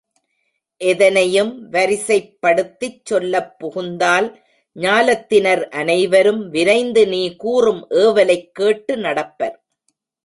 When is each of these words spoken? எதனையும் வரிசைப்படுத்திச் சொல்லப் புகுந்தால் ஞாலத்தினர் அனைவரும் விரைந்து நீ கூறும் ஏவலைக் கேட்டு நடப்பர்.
எதனையும் 0.81 1.69
வரிசைப்படுத்திச் 1.71 3.01
சொல்லப் 3.03 3.53
புகுந்தால் 3.59 4.29
ஞாலத்தினர் 4.75 5.63
அனைவரும் 5.73 6.49
விரைந்து 6.49 7.07
நீ 7.07 7.35
கூறும் 7.35 7.87
ஏவலைக் 7.97 8.51
கேட்டு 8.51 8.95
நடப்பர். 8.97 9.55